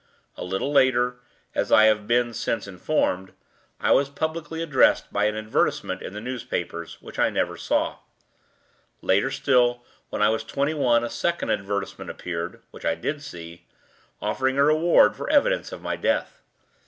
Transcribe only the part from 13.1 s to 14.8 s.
see) offering a